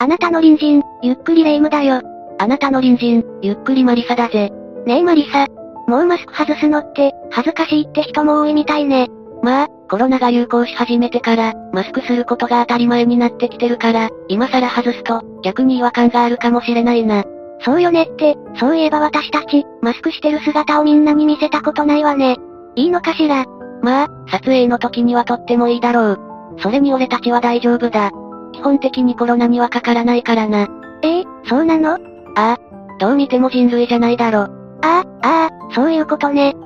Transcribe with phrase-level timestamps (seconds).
[0.00, 2.00] あなたの隣人、ゆっくりレ夢ムだよ。
[2.38, 4.52] あなたの隣人、ゆっくりマリサだぜ。
[4.86, 5.48] ねえマリサ。
[5.88, 9.08] もうマスク外すのって、恥ずかしいって人も多いみたいね。
[9.42, 17.24] まあ、コロナが流行し始めてから、マスクすることが当たり前になってきてるから、今更外すと、逆に違和感があるかもしれないな。
[17.62, 22.36] そうよねって、そういえば私たち、マスクしてる姿をみんなに見せたことないわね。
[22.76, 23.46] いいのかしら
[23.82, 26.20] まあ、撮影の時にはとってもいいだろう。
[26.60, 28.12] それに俺たちは大丈夫だ。
[28.58, 30.66] 基本的にコロナにはかからないからな。
[31.02, 31.94] ええそうなの？
[31.94, 31.98] あ
[32.36, 32.58] あ。
[32.98, 34.40] どう見ても人類じゃないだろ。
[34.40, 34.48] あ
[34.82, 36.56] あ、ああ、そういうことね。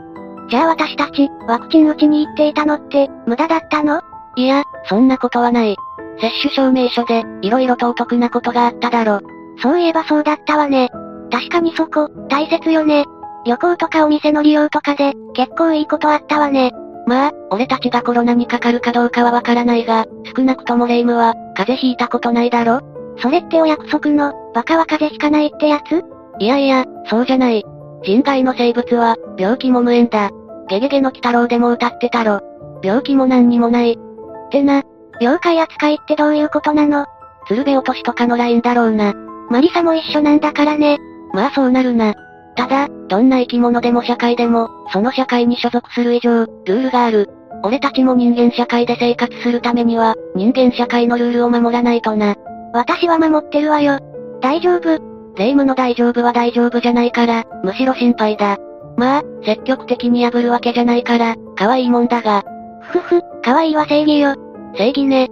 [0.49, 4.01] じゃあ私たち、ワクチン打ちに行っていたのって、無駄だったの？
[4.37, 5.77] いや、そんなことはない。
[6.19, 9.21] 接種証明書で、色々とお得なことがあっただろ。
[9.63, 10.89] そういえばそうだったわね。
[11.31, 13.05] 確かにそこ、大切よね。
[13.45, 16.73] 旅行とかお店の利用とかで、結構いいことあったわね。
[17.07, 22.81] まあ、俺たちがコロナにかかるかどうかはわからないが、少なくともレイムは、風邪ひいたことないだろ？
[23.19, 26.03] それってお約束の、バカは風邪ひかないってやつ？
[26.39, 27.65] いやいや、そうじゃない。
[28.03, 30.31] 人外の生物は、病気も無縁だ。
[30.69, 32.41] ゲゲゲの鬼太郎でも歌ってたろ。
[32.83, 33.93] 病気も何にもない。
[33.93, 34.83] ってな、
[35.21, 37.07] 妖怪扱いってどういうことなの？
[37.47, 39.15] 鶴瓶落としとかのラインだろうな。
[39.51, 40.99] マリサも一緒なんだからね。
[41.33, 42.15] まあそうなるな。
[42.57, 47.29] ただ、どんな生き物でも社会でも、その社会に所属する以上、ルールがある。
[47.65, 52.35] 俺たちも人間社会で生活するためには、人間社会のルールを守らないとな。
[52.73, 53.99] 私は守ってるわよ。
[54.41, 54.99] 大丈夫。
[55.37, 58.59] 霊夢の大丈夫は大丈夫じゃないから、むしろ心配だ。
[58.97, 62.43] まあ、積極的に破るわけじゃないから、可愛いもんだが。
[62.83, 64.35] ふふ、可愛いは正義よ。
[64.77, 65.29] 正義ね。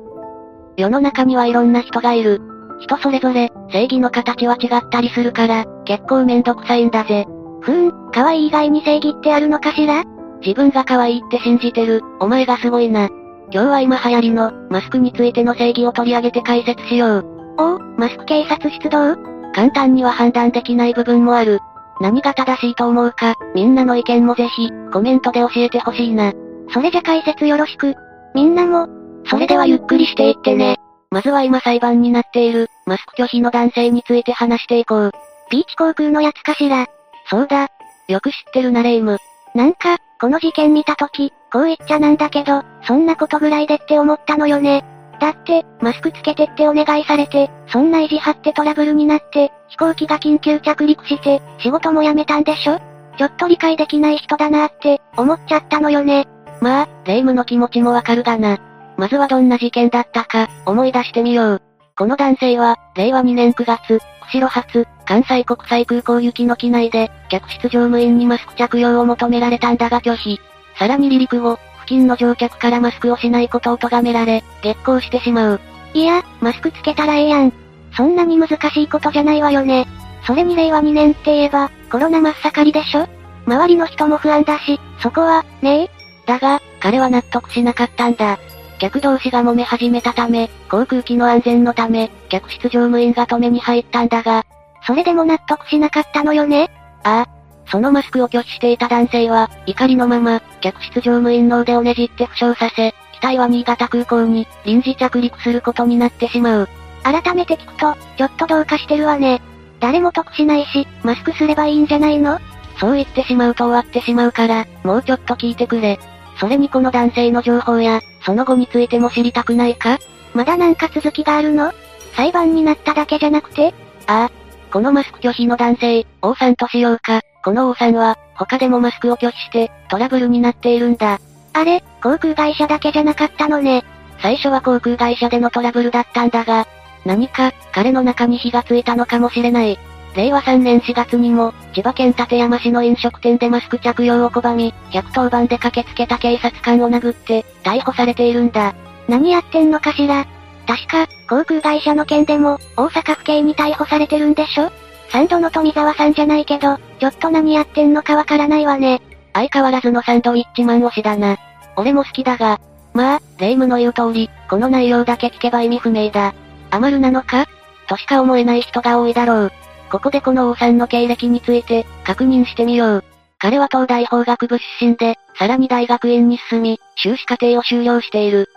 [0.76, 2.40] 世の中にはいろんな人がいる。
[2.80, 7.26] 人それぞれ、正義の形は違ったりするから、結構めんどくさいんだぜ。
[7.60, 10.02] ふーん、可愛い以外に正義ってあるのかしら？
[10.40, 13.08] 自分が可愛いって信じてる、お前がすごいな。
[13.52, 17.26] 今日は今流行りの、マスクについての正義を取り上げて解説しよう。
[17.58, 19.16] おお、マスク警察出動？
[19.52, 21.58] 簡単には判断できない部分もある。
[22.00, 26.32] 何が正しいと思うか、みんなの意見もぜひ、コメントで教えてほしいな。
[26.72, 27.94] それじゃ解説よろしく。
[28.34, 28.88] みんなも、
[29.26, 30.76] それではゆっくりしていってね。
[31.10, 35.12] まずは今裁判になっている、マスク拒否の男性について話していこう。
[35.50, 36.86] ピーチ航空のやつかしら。
[37.28, 37.66] そうだ。
[38.08, 39.18] よく知ってるなレイム。
[39.54, 44.84] なんか、この事件見たとき、こう言っちゃなんだけど、そんなことぐらいでって思ったのよね。
[45.18, 52.80] だって、マスクつけてってお願いされて、そんな意地張ってトラブルになって、飛行機が緊急着陸して、仕事も辞めたんでしょ？
[53.18, 56.26] ちょっと理解できない人だなって、思っちゃったのよね。
[56.60, 58.58] まあ、レイムの気持ちもわかるがな。
[58.96, 61.62] まずはどんな事件だったか、思い出してみよう。
[61.96, 70.40] この男性は、令和2年9月、釧路発、関西国際空港行きの機内で、客室乗務員にマスク着用を求められたんだが拒否。
[70.78, 75.60] さらに離陸後、付近の乗客からマスクをしないことを咎められ、激高してしまう。
[75.94, 77.52] いや、マスクつけたらええやん。
[77.96, 79.88] そんなに難しいことじゃないわよね。
[80.24, 83.08] それに令和2年って言えば、コロナ真っ盛りでしょ？
[83.46, 85.90] 周りの人も不安だし、そこは、ねえ？
[86.24, 88.38] だが、彼は納得しなかったんだ。
[88.78, 94.46] 客同士が揉め始めたため、航空機の安全のため、客室乗務員が止めに入ったんだが、
[94.86, 96.70] それでも納得しなかったのよね？
[97.04, 97.28] ああ。
[97.70, 106.68] そのマスクを拒否していた男性は、怒りのまま、客室乗務員の腕をねじって負傷させ、機体は新潟空港に臨時着陸することになってしまう。
[107.04, 109.40] 改めて聞くと、ちょっとどうかしてるわね。
[109.78, 112.40] 誰も得しないし、マスクすればいいんじゃないの？
[112.78, 116.00] そう言ってしまうと終わってしまうから、もうちょっと聞いてくれ。
[116.38, 119.98] それにこの男性の情報や、その後についても知りたくないか？
[120.34, 121.72] まだなんか続きがあるの？
[122.16, 123.74] 裁判になっただけじゃなくて？
[124.06, 124.39] ああ。
[124.72, 127.22] このマスク拒否の男性、王さんとしようか。
[127.44, 131.18] この王さんは、他でもマスクを拒否して、トラブルになっているんだ。
[131.52, 133.84] あれ、航空会社だけじゃなかったのね。
[134.20, 136.68] 最初は航空会社でのトラブルだったんだが、
[137.04, 139.78] 何か、彼の中に火がついたのかもしれない。
[140.14, 148.74] 令和3年4月にも、千葉県館山市の飲食店でマスク着用を拒み、110番で駆けつけた警察官を殴って、逮捕されているんだ。
[149.08, 150.26] 何やってんのかしら？
[150.70, 154.70] 確か、航空会社の件でも、大阪府警に逮捕されてるんでしょ？
[155.08, 159.02] サンドの富沢さんじゃないけど、ちょっと何やってんのかわからないわね。
[159.32, 161.38] 相変わらずのサンドウィッチマン推しだな。
[161.74, 162.60] 俺も好きだが、
[162.94, 166.34] まあ、レイムの言う通り、この内容だけ聞けば意味不明だ。
[166.70, 167.46] アマルなのか？
[167.88, 169.52] としか思えない人が多いだろう。
[169.90, 173.04] ここでこの王さんの経歴について、確認してみよう。
[173.40, 178.48] 彼は東大法学部出身で、さらに大学院に進み、修士課程を修了している。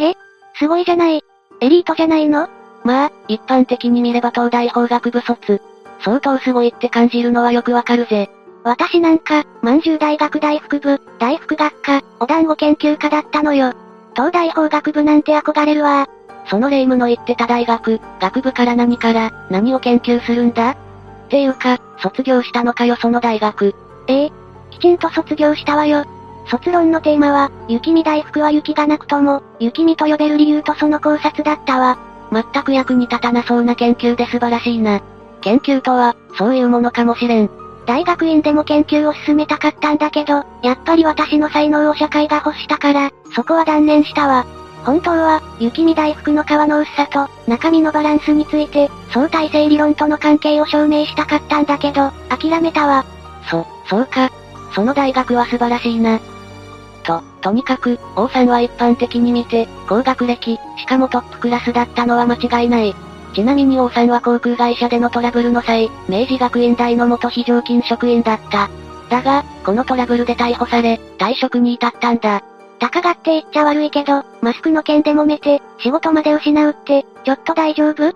[0.00, 0.16] へ
[0.58, 1.22] すごいじゃない。
[1.60, 2.48] エリートじゃないの？
[2.84, 5.60] まあ、一般的に見れば東大法学部卒。
[6.02, 8.30] 相当すごいって感じるのはよくわかるぜ。
[8.64, 13.74] 私なんか、満州大学大福部、大福学科、お団子研究科だったのよ。
[14.14, 16.08] 東大法学部なんて憧れるわ。
[16.46, 20.70] その霊夢の言ってた大学、学部から何から、何を研究するんだ？
[20.70, 20.76] っ
[21.28, 23.74] ていうか、卒業したのかよその大学。
[24.08, 24.32] ええ
[24.70, 26.04] きちんと卒業したわよ。
[26.50, 31.96] 卒論のテーマは、雪見大福は雪がなくとも、雪見と呼べる理由とその考察だったわ。
[32.32, 35.00] 全く役に立たなそうな研究で素晴らしいな。
[35.42, 37.50] 研究とは、そういうものかもしれん。
[37.86, 44.44] 大学院でも研究を進めたかったんだけど、やっぱり私の才能を社会が欲したから、そこは断念したわ。
[44.84, 53.04] 本当は、雪見大福の皮の薄さと、中身のバランスについて、相対性理論との関係を証明したかったんだけど、諦めたわ。
[53.50, 54.30] そ、そうか。
[54.72, 56.20] その大学は素晴らしいな。
[57.10, 62.94] と、とにかく、王さんは一般的に見て、高学歴、しかもトップクラスだったのは間違いない。
[63.34, 68.70] ちなみに王さんは航空会社でのトラブルの際、明治学院大の元非常勤職員だった。
[69.08, 72.42] だが、このトラブルで逮捕され、退職に至ったんだ。
[72.78, 78.08] 高がって言っちゃ悪いけど、マスクの件で揉めて、仕事まで失うって、ちょっと大丈夫？
[78.08, 78.14] っ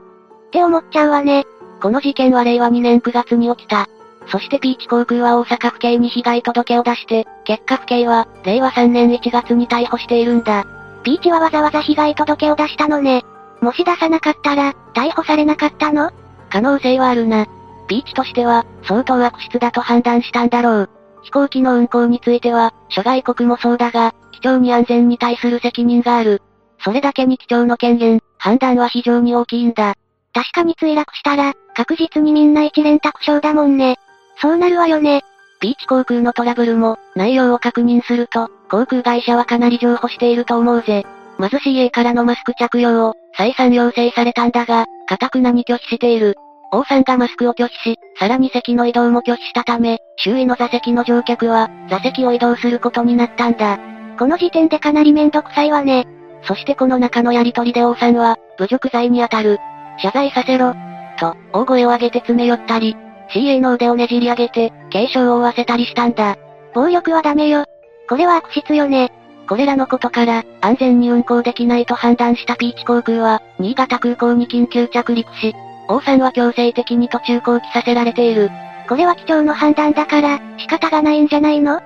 [0.53, 1.45] て思っちゃうわね。
[1.83, 3.89] この事件は令和2年9月に起きた。
[4.27, 10.65] そしてピーチ航空は大阪府警に被害届を出して、結果府警は、令和3年1月に逮捕しているんだ。
[11.03, 13.23] ピーチはわざわざ被害届を出したのね。
[13.61, 16.11] もし出さなかったら、逮捕されなかったの？
[16.51, 17.47] 可能性はあるな。
[17.87, 20.91] ピーチとしては、相当悪質だと判断したんだろう。
[21.23, 26.43] 飛行機の運航については、諸外国もそうだが、機長に安全に対する責任がある。
[26.81, 29.95] それだけに機長の権限、判断は非常に大きいんだ。
[30.33, 33.97] 確かに墜落したら、確実にみんな一連卓勝だもんね。
[34.41, 35.23] そうなるわよね。
[35.61, 41.07] ピーチ航空のトラブルも、内容を確認すると、航空会社はかなり譲歩していると思うぜ。
[41.39, 44.87] まず CA からのマスク着用を、再三要請されたんだが、
[45.19, 46.37] かくなに拒否している。
[46.73, 53.79] 王さんがマスクを拒否し、さらに席の移動も拒否したため、周囲の座席の乗客は、座席を移動することになったんだ。
[54.19, 56.07] この時点でかなりめんどくさいわね。
[56.43, 59.59] そしてこの中のやりとりで王さんは、侮辱罪に当たる。
[59.99, 60.75] 謝罪させろ。
[61.19, 62.97] と、大声を上げて詰め寄ったり、
[63.33, 66.37] CA の腕をねじり上げて、軽傷を負わせたりしたんだ。
[66.75, 67.65] 暴力はダメよ。
[68.09, 69.13] これは悪質よね。
[69.49, 75.55] これらのことから、安全に運航できないと判断したピーチ航空は、新潟空港に緊急着陸し、
[75.89, 78.51] 王さんは強制的に途中降機させられている。
[78.89, 81.77] これは機長の判断だから、仕方がないんじゃないの？
[81.77, 81.83] っ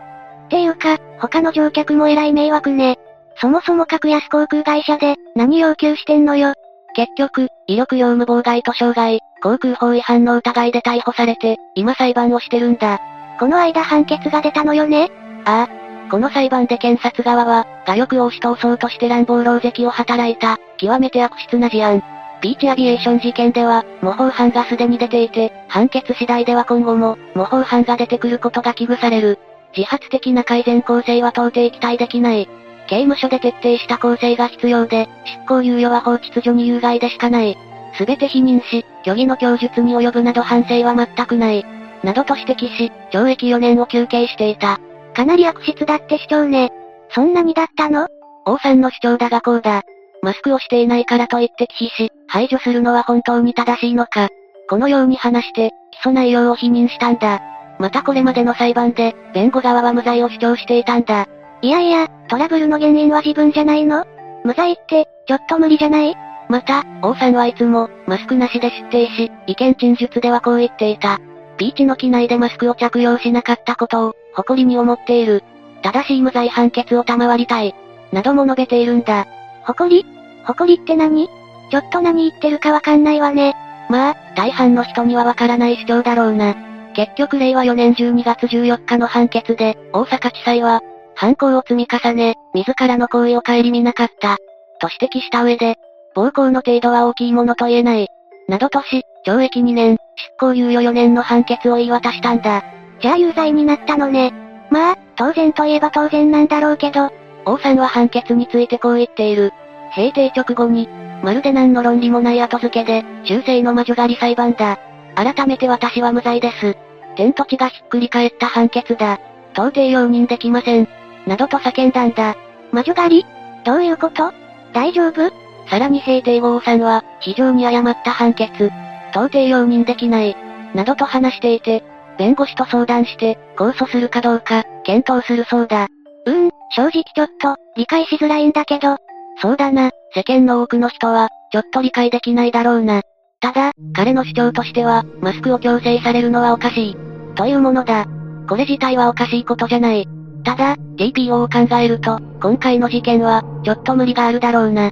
[0.51, 2.99] ていうか、他の乗客も偉い迷惑ね。
[3.41, 6.55] そもそも格安航空会社で、何要求してんのよ。
[6.95, 12.99] 結局、威力業務妨害と傷害、航空法違反の疑いで逮捕されて、今裁判をしてるんだ。
[13.39, 15.11] この間判決が出たのよね？
[15.45, 16.11] ああ。
[16.11, 22.03] この裁判で検察側は、画力を押し通そうとして乱暴狼藉を働いた、極めて悪質な事案。
[22.41, 29.39] ピーチアビエーション事件では、模倣犯がすでに出ていて、判決次第では今後も、模倣犯が出てくることが危惧される。
[29.77, 32.49] 自発的な改善構成は到底期待できない。
[32.89, 37.57] 刑務所で徹底した構成が必要で、執行猶予は法秩序に有害でしかない。
[37.97, 41.65] すべて否認し、虚偽の供述に及ぶなど反省は全くない。
[42.03, 44.81] などと指摘し、懲役4年を求刑していた。
[45.15, 46.71] かなり悪質だって主張ね。
[47.11, 48.09] そんなにだったの？
[48.47, 49.83] 王さんの主張だがこうだ。
[50.23, 54.29] マスクをしていないからといって忌避し、排除するのは本当に正しいのか。
[54.71, 55.71] このように話して、
[56.03, 57.41] 起訴内容を否認したんだ。
[57.79, 61.27] またこれまでの裁判で、弁護側は無罪を主張していたんだ。
[61.61, 64.07] いやいや、トラブルの原因は自分じゃないの？
[64.45, 66.15] 無罪って、ちょっと無理じゃない？
[66.49, 71.21] また、王さんはいつも、マスクなしで出廷し、意見陳述ではこう言っていた。
[71.57, 75.43] ピーチの機内でマスクを着用しなかったことを、誇りに思っている。
[75.83, 77.75] 正しい無罪判決を賜りたい。
[78.13, 79.27] なども述べているんだ。
[79.65, 80.07] 誇り？
[80.45, 81.29] 誇りって何？
[81.71, 83.55] ちょっと何言ってるかわかんないわね。
[83.91, 86.55] まあ、大半の人にはわからない主張だろうな。
[86.95, 90.81] 結局令和4年12月14日の判決で、大阪地裁は、
[91.19, 94.37] 犯行を積み重ね、自らの行為を顧みなかった。
[94.81, 95.75] と指摘した上で、
[96.15, 98.07] 暴行の程度は大きいものと言えない。
[98.47, 102.63] などとし、懲役2年、執行猶予4年の判決を言い渡したんだ。
[103.01, 104.33] じゃあ有罪になったのね。
[104.71, 107.11] まあ、当然といえば当然なんだろうけど。
[107.47, 109.53] 王さんは判決についてこう言っている。
[109.97, 110.89] 閉廷直後に、
[111.25, 114.79] まるで何の論理もない後付けで、中世の魔女狩り裁判だ。
[115.17, 116.77] 改めて私は無罪です。
[117.17, 119.19] 天と地がひっくり返った判決だ。
[119.55, 120.98] 到底容認できません。
[121.29, 122.37] などと叫んだんだ。
[122.73, 123.27] 魔女狩り？
[123.65, 124.33] どういうこと？
[124.73, 125.31] 大丈夫？
[125.69, 128.71] さらに平定王さんは、非常に誤った判決。
[129.11, 130.35] 到底容認できない。
[130.75, 131.85] などと話していて、
[132.19, 135.87] 弁護士と相談して、控訴するかどうか、検討するそうだ。
[136.27, 138.97] うーん、正直ちょっと、理解しづらいんだけど、
[139.41, 143.03] そうだな、世間の多くの人は、ちょっと理解できないだろうな。
[143.41, 146.97] ただ、彼の主張としては、マスクを強制されるのはおかしい。
[147.35, 148.07] というものだ。
[148.49, 150.09] これ自体はおかしいことじゃない。
[150.49, 154.91] ただ、TPO を考えると、今回の事件は、ちょっと無理があるだろうな。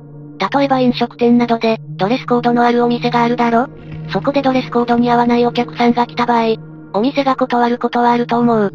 [0.53, 3.67] 例えば飲食店などで、ドレスコードのあるお店があるだろ？
[4.13, 6.57] そこでドレスコードに合わないお客さんが来た場合、
[6.93, 8.71] お店が断ることはあると思う。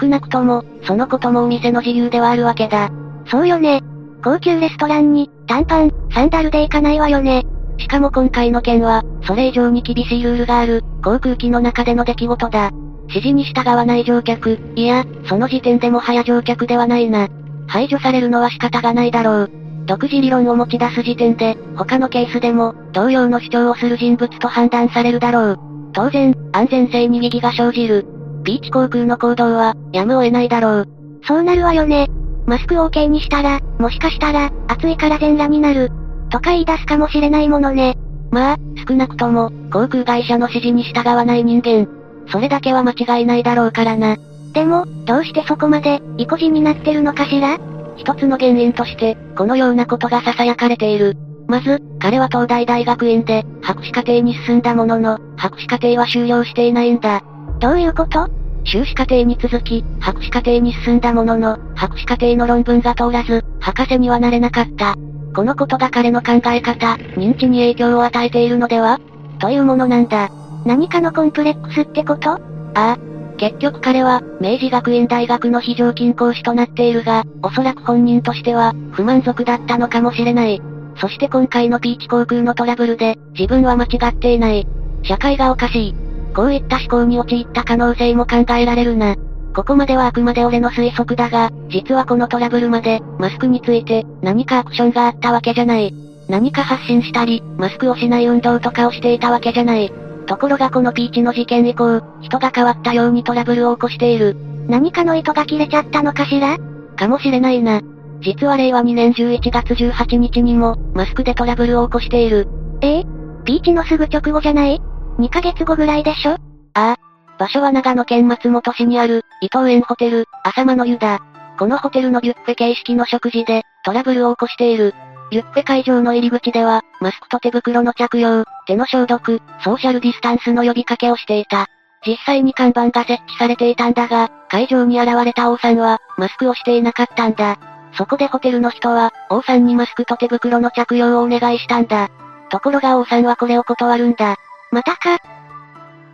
[0.00, 2.90] 少なくとも、そのこともお店の自由ではあるわけだ。
[3.30, 3.80] そうよね。
[4.24, 7.44] 高級レストランに、短パン、サンダルで行かないわよね。
[7.78, 12.72] しかも今回の件は、それ以上に厳しいルールがある、航空機の中での出来事だ。
[13.08, 17.28] 指示に従わない乗客、いや、その時点でも早乗客ではないな。
[17.66, 19.50] 排除されるのは仕方がないだろう。
[19.86, 25.58] 独自理論を持ち出す時点で、他のケースでも、同様の主張をする人物と判断されるだろう。
[25.92, 28.06] 当然、安全性に疑義が生じる。
[28.42, 30.88] ビーチ航空の行動は、やむを得ないだろう。
[31.26, 32.08] そうなるわよね。
[32.46, 35.90] マスクを OK にしたら、もしかしたら、暑いから全裸になる。
[36.30, 37.96] とか言い出すかもしれないものね。
[38.30, 38.56] まあ、
[38.88, 41.88] 少なくとも、航空会社の指示に従わない人間。
[42.28, 44.16] それだけは間違いないだろうからな。
[44.52, 47.58] でも、どうしてそこまで、意固地になってるのかしら？
[47.96, 51.16] 一つの原因として、このようなことが囁かれている。
[51.46, 57.22] まず、彼は東大大学院で、博士課程に進んだものの、博士課程は修了していないんだ。
[57.60, 58.28] どういうこと？
[58.64, 64.96] 修士課程に続き、博士課程に進んだものの、博士課程の論文が通らず、博士にはなれなかった。
[65.34, 69.00] このことが彼の考え方、認知に影響を与えているのでは？
[69.38, 70.30] というものなんだ。
[70.64, 72.30] 何かのコンプレックスってこと？
[72.30, 72.38] あ
[72.74, 72.98] あ。
[73.36, 80.62] 結局彼は、明治学院大学の非常勤講師となっているが、おそらく本人としては、不満足だったのかもしれない。
[80.96, 84.66] そして今回のピーチ航空のトラブルで、自分は間違っていない。
[85.02, 85.94] 社会がおかしい。
[86.34, 89.16] こういった思考に陥った可能性も考えられるな。
[89.54, 95.92] ここまではあくまで俺の推測だが、実はこのトラブルまで、マスクについて、何かアクションがあったわけじゃない。
[96.28, 99.92] 何か発信したり、マスクをしない運動とかをしていたわけじゃない。
[100.24, 104.36] ところがこのピーチの事件以降、人が変わったようにトラブルを起こしている。
[104.68, 106.56] 何かの糸が切れちゃったのかしら？
[106.96, 107.80] かもしれないな。
[108.22, 112.48] 実は令和2年11月18日にも、マスクでトラブルを起こしている。
[112.80, 113.00] え？
[113.00, 113.04] え
[113.44, 114.80] ピーチのすぐ直後じゃない
[115.18, 116.32] ?2 ヶ月後ぐらいでしょ？
[116.32, 116.36] あ
[116.74, 116.96] あ。
[117.38, 121.20] 場所は長野県松本市にある、伊藤園ホテル、浅間の湯だ。
[121.58, 124.94] このホテルのビュッフェ形式の食事で、トラブルを起こしている。
[125.30, 131.66] ビュッフェ会場の入り口では、マスクと手袋の着用、手の消毒、ソーシャルディスタンスの呼びかけをしていた。
[132.06, 137.58] 実際に看板が設置されていたんだが、会場に現れた王さんは、マスクをしていなかったんだ。
[137.96, 142.10] そこでホテルの人は、王さんにマスクと手袋の着用をお願いしたんだ。
[142.50, 144.36] ところが王さんはこれを断るんだ。
[144.70, 145.18] またか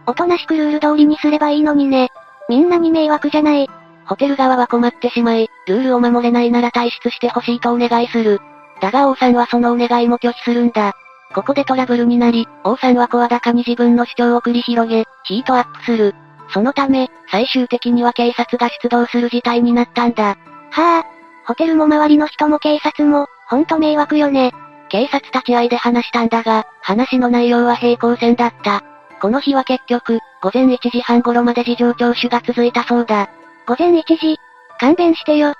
[0.07, 2.09] おとなしくルール通りにすればいいのにね。
[2.49, 3.69] みんなに迷惑じゃない。
[4.07, 8.41] ホテル側は困ってしまい、ルールを守れないなら退出してほしいとお願いする。
[8.81, 10.95] だが王さんはそのお願いも拒否するんだ。
[11.35, 16.15] ここでトラブルになり、王さんは声高に自分の主張を繰り広げ、ヒートアップする。
[16.53, 20.37] そのため、最終的には警察が出動する事態になったんだ。
[20.71, 21.05] はあ、
[21.47, 24.53] ホテルも周りの人も警察も、ほんと迷惑よね。
[24.89, 28.83] 警察立ち会いで話したんだが、話の内容は平行線だった。
[29.21, 33.31] この日は結局、午前1時半頃まで事情聴取が続いたそうだ。
[33.67, 34.39] 午前1時
[34.81, 35.55] 勘弁してよ。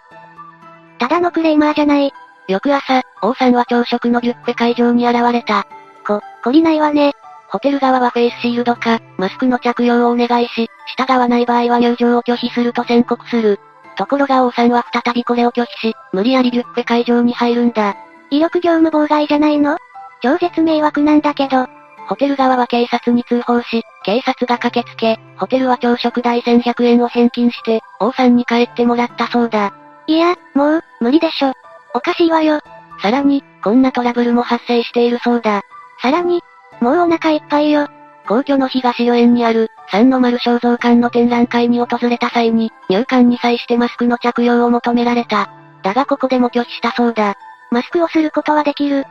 [0.99, 2.13] ただのクレーマーじゃない。
[2.49, 5.67] 翌朝、王さんは朝食のビュッフェ会場に現れた。
[6.07, 7.13] こ、懲りないわね。
[7.49, 13.61] ホテル側はフェイスシールドか、マスクの着用をお願いし、従わない場合は入場を拒否すると宣告する。
[13.97, 17.97] ところが王さんは再びこれを拒否し、無理やりビュッフェ会場に入るんだ。
[18.31, 19.77] 威力業務妨害じゃないの？
[20.23, 21.67] 超絶迷惑なんだけど。
[22.09, 29.73] ホテル側は警察に通報し、警察が駆けつけ、ホテルは朝食代1100円を返金して、王さんに帰ってもらったそうだ。
[30.07, 31.53] いや、もう、無理でしょ。
[31.95, 32.61] おかしいわよ。
[33.03, 35.63] さらに、こんなトラブルも発生しているそうだ。
[36.03, 36.43] さらに、
[36.81, 37.89] もうお腹いっぱいよ。
[38.27, 45.51] 皇居の東予園にある、三の丸肖像館の展覧会に訪れた際に、入館に際してマスクの着用を求められた。
[45.83, 47.35] だがここでも拒否したそうだ。
[47.71, 49.05] マスクをすることはできる。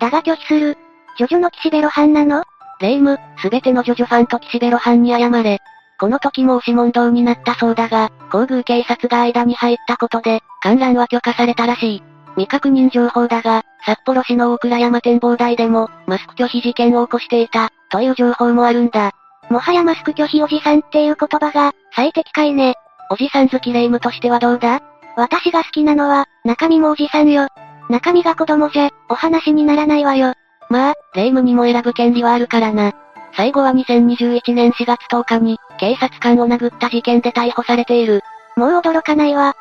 [0.00, 0.78] だが拒否する。
[1.18, 2.44] ジョジョの岸辺露伴なの？
[2.80, 5.60] 霊夢、すべてのジョジョファンと岸辺露伴に謝れ。
[6.02, 12.02] この時も押し問答になったそうだが、皇宮警察が間に入ったことで、観覧は許可されたらしい。
[12.32, 19.12] 未確認情報だが、札幌市の大倉山展望台でも、マスク拒否事件を起こしていた、という情報もあるんだ。
[19.48, 22.74] もはやマスク拒否おじさんっていう言葉が、最適解ね。
[23.08, 24.80] おじさん好き霊夢としてはどうだ？
[25.16, 27.46] 私が好きなのは、中身もおじさんよ。
[27.88, 30.34] 中身が子供じゃ、お話にならないわよ。
[30.68, 32.92] まあ、霊夢にも選ぶ権利はあるからな。
[33.34, 38.22] 最後は2021年4月10日に、警察官を殴った事件で逮捕されている。
[38.56, 39.56] もう驚かないわ。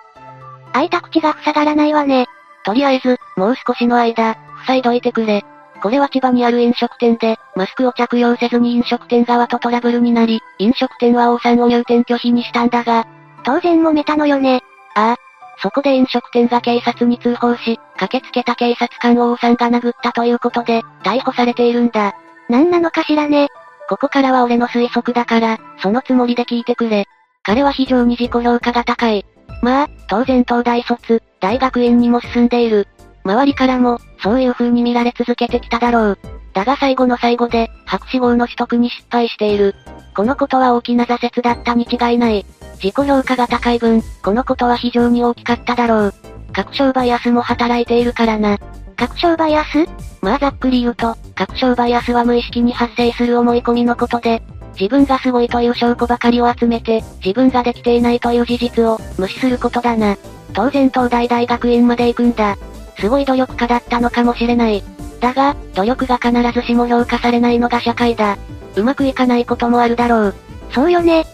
[0.72, 2.28] 開いた口が塞がらないわね。
[2.63, 4.38] とりあえず、もう少しの間、
[4.68, 5.44] 塞いどいてくれ。
[5.82, 13.08] これは千葉にある飲食店で、マスクを着用せずに飲食店側とトラブルになり、飲食店は王さんを入店拒否にしたんだが、
[13.44, 14.62] 当然揉めたのよね。
[14.94, 15.16] ああ。
[15.58, 22.13] そこで飲食店が警察に通報し、駆けつけた警察官を王さんが殴ったということで、逮捕されているんだ。
[22.48, 23.48] なんなのかしらね。
[23.91, 27.10] ここからは俺の推測だから、そのつもりで聞いてくれ。
[27.43, 29.25] 彼は非常に自己評価が高い。
[29.62, 32.88] まあ、当然東大卒、大学院にも進んでいる。
[33.25, 36.17] 周りからも、そういう風に見られ続けてきただろう。
[36.53, 39.75] だが最後の最後で、博士号の取得に失敗している。
[40.15, 42.45] このことは大きな挫折だったに違いない。
[42.81, 46.13] 自己評価が高い分、このことは非常に大きかっただろう。
[46.53, 48.57] 確証バイアスも働いているからな。
[48.95, 49.86] 確証バイアス？
[50.21, 54.41] まあざっくり言うと、確証バイアスは無意識に発生する思い込みのことで、
[54.79, 60.17] 自分がすごいという証拠ばかりを集めて、自分ができていないという事実を無視することだな。
[60.53, 62.57] 当然東大大学院まで行くんだ。
[63.00, 64.83] すごい努力家だったのかもしれない。
[65.19, 68.38] だが、努力が必ずしも評価されないのが社会だ。
[68.75, 70.36] うまくいかないこともあるだろう。
[70.74, 71.25] そうよね。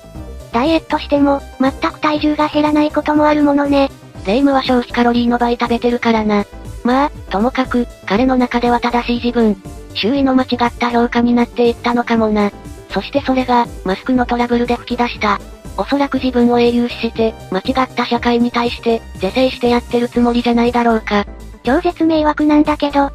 [0.51, 3.89] ダイエットしても、全く体重が減らないこともあるものね。
[4.25, 6.45] 霊夢は消費カロリーの倍食べてるからな。
[6.87, 9.57] まあ、ともかく、彼の中では正しい自分。
[9.93, 12.49] 周囲の間違った評価になっていったのかもな。
[12.91, 15.41] そしてそれが、マスクのトラブルで吹き出した。
[15.77, 21.25] おそらく自分を英雄視して、間違った社会に対して、是正してやってるつもりじゃないだろうか。
[21.63, 23.11] 超絶迷惑なんだけど、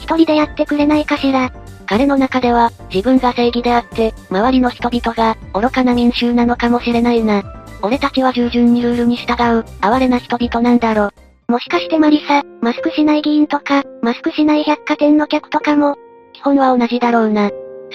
[0.00, 1.52] 一人でやってくれないかしら。
[1.86, 7.44] 彼の中では、自分が正義であって、周りの人々が、愚かな民衆なのかもしれないな。
[7.80, 11.10] 俺たちは従順にルールに従う、哀れな人々なんだろ。
[11.48, 15.96] もしかしてマリサ、マスクしない議員とか、マスクしない百貨店の客とかも、
[16.32, 17.50] 基本は同じだろうな。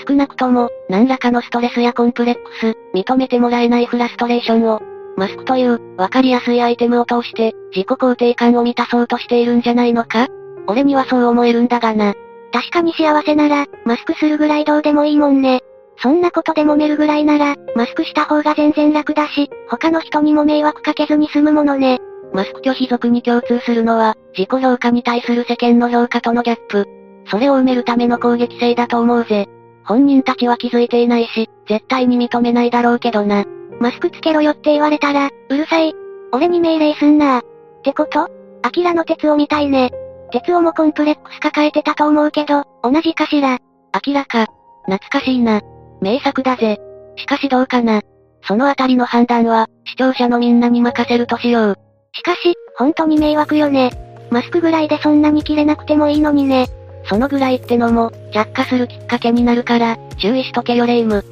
[0.07, 4.81] 少なくとも、何らかのストレスやコンプレックス、認めてもらえないフラストレーションを、
[5.17, 10.27] マスクという、わかりやすいアイテムを通して、自己肯定感を満たそうとしているんじゃないのか？
[10.67, 12.13] 俺にはそう思えるんだがな。
[12.53, 15.61] 確かに幸せなら、マスクするぐらいどうでもいいもんね。
[15.97, 21.99] そんなことで揉めるぐらいなら、マスクした方が全然楽だし、他の人にも迷惑かけずに済むものね。
[22.33, 26.87] マスク拒否族に共通するのは、自己評価に対する世間の評価とのギャップ。
[27.27, 29.47] それを埋めるための攻撃性だと思うぜ。
[29.83, 33.45] 本人たちは気づいていないし、絶対に認めないだろうけどな。
[33.79, 35.93] マスクつけろよって言われたら、うるさい。
[36.31, 37.43] 俺に命令すんなっ
[37.83, 38.27] てこと？
[38.61, 39.91] アキラの鉄を見たいね。
[40.31, 43.57] 鉄をもコンプレックス抱えてたと思うけど、同じかしら？
[43.91, 44.47] アキラか。
[44.85, 45.61] 懐かしいな。
[46.01, 46.77] 名作だぜ。
[47.15, 48.01] しかしどうかな。
[48.43, 51.75] そのあたりの判断は、視聴者のみんなに任せるとしよう。
[52.13, 53.91] しかし、本当に迷惑よね。
[54.29, 56.67] マスクぐらいでそんなに切れなくてもいいのにね。
[57.05, 61.23] そのぐらいってのも、着火するきっかけになるから、注意しとけよレイム。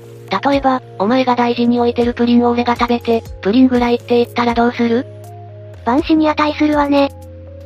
[0.44, 5.06] 例えば、お前が大事に置いてるプリンを俺が食べて、プリンぐらいって言ったらどうする？
[5.86, 7.12] 万死に値するわね。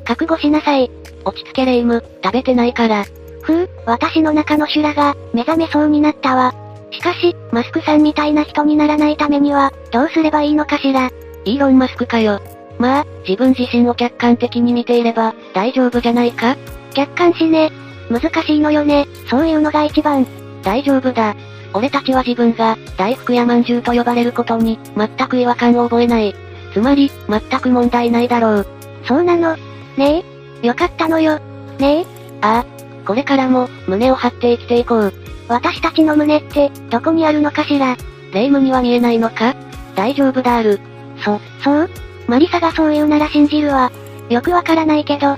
[0.05, 0.91] 覚悟しなさい。
[1.23, 3.05] 落ち着けレイム、食べてないから。
[3.41, 6.53] ふう、私の中の修羅が、目覚めそうになったわ。
[6.91, 11.09] しかし、マスクさんみたいな人にならないためには、どうすればいいのかしら。
[11.45, 12.41] イーロンマスクかよ。
[12.81, 16.57] まあ、自分自身を客観的に見ていれば、大丈夫じゃないか？
[16.95, 17.71] 客観視ね。
[18.09, 20.25] 難しいのよね、そういうのが一番。
[20.63, 21.35] 大丈夫だ。
[21.73, 26.35] 俺たちは自分が、大福や饅頭と呼ばれることに、全く違和感を覚えない。
[26.73, 28.67] つまり、全く問題ないだろう。
[29.05, 29.55] そうなの
[29.95, 30.23] ね
[30.63, 31.39] えよかったのよ。
[31.77, 32.05] ねえ
[32.41, 33.05] ああ。
[33.05, 35.13] これからも、胸を張って生きていこう。
[35.47, 37.95] 私たちの胸って、どこにあるのかしら？
[38.33, 39.55] 霊夢には見えないのか？
[39.95, 40.79] 大丈夫だある。
[41.23, 41.89] そ、そう？
[42.31, 43.91] マリサがそう言うなら信じるわ。
[44.29, 45.35] よくわからないけど、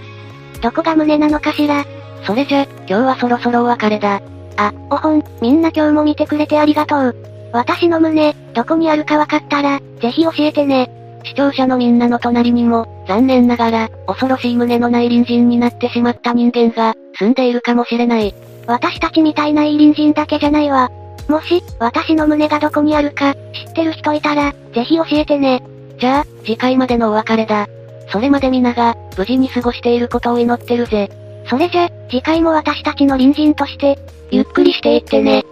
[0.61, 1.85] どこが胸なのかしら
[2.23, 4.21] それじゃ、今日はそろそろお別れだ。
[4.57, 7.15] あ、おほん、みんな今日も見てくれてありがとう。
[7.51, 10.91] 私の胸、どこにあるかわかったら、ぜひ教えてね。
[11.23, 18.35] 視聴者のみんなの隣にも、残念ながら、恐ろしい胸のない隣人になってしまった人間が、住んでいるかもしれない。
[18.67, 20.91] 私たちみたいないい隣人だけじゃないわ。
[21.27, 25.63] もし、私の胸がどこにあるか、知ってる人いたら、ぜひ教えてね。
[26.03, 27.69] じゃあ、次回までのお別れだ。
[28.09, 31.09] それまで皆が、無事に過ごしていることを祈ってるぜ。
[31.49, 33.97] それじゃ、次回も私たちの隣人として、
[34.29, 35.45] ゆっくりしていってね。